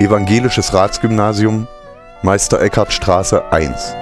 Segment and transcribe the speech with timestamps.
[0.00, 1.66] Evangelisches Ratsgymnasium,
[2.22, 3.96] Meister Eckhart Straße 1.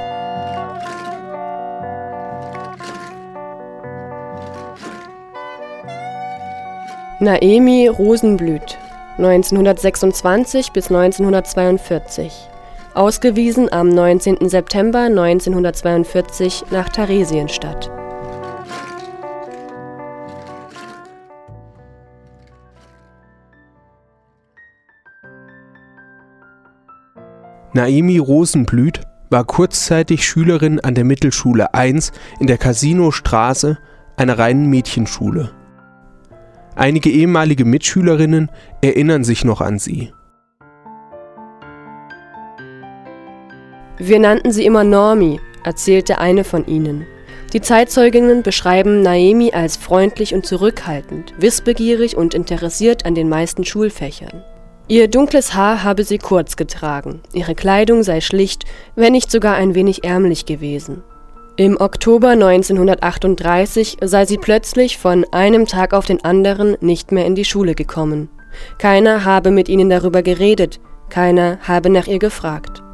[7.19, 8.77] Naemi Rosenblüt,
[9.17, 12.51] 1926 bis 1942.
[12.93, 14.51] Ausgewiesen am 19.
[14.51, 17.91] September 1942 nach Theresienstadt.
[27.73, 33.79] Naemi Rosenblüt war kurzzeitig Schülerin an der Mittelschule 1 in der Casinostraße,
[34.17, 35.51] einer reinen Mädchenschule.
[36.75, 38.51] Einige ehemalige Mitschülerinnen
[38.83, 40.13] erinnern sich noch an sie.
[43.99, 47.07] Wir nannten sie immer Normi, erzählte eine von ihnen.
[47.53, 54.45] Die Zeitzeuginnen beschreiben Naemi als freundlich und zurückhaltend, wissbegierig und interessiert an den meisten Schulfächern.
[54.89, 59.75] Ihr dunkles Haar habe sie kurz getragen, ihre Kleidung sei schlicht, wenn nicht sogar ein
[59.75, 61.03] wenig ärmlich gewesen.
[61.57, 67.35] Im Oktober 1938 sei sie plötzlich von einem Tag auf den anderen nicht mehr in
[67.35, 68.29] die Schule gekommen.
[68.79, 72.85] Keiner habe mit ihnen darüber geredet, keiner habe nach ihr gefragt.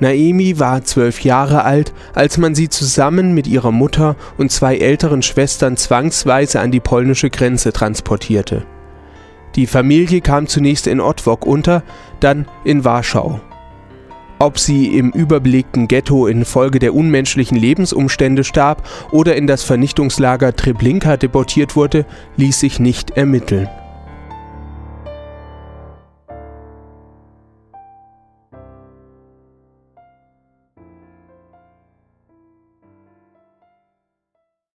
[0.00, 5.22] Naemi war zwölf Jahre alt, als man sie zusammen mit ihrer Mutter und zwei älteren
[5.22, 8.64] Schwestern zwangsweise an die polnische Grenze transportierte.
[9.54, 11.84] Die Familie kam zunächst in Otwok unter,
[12.18, 13.40] dann in Warschau.
[14.40, 21.16] Ob sie im überbelegten Ghetto infolge der unmenschlichen Lebensumstände starb oder in das Vernichtungslager Treblinka
[21.16, 22.04] deportiert wurde,
[22.36, 23.68] ließ sich nicht ermitteln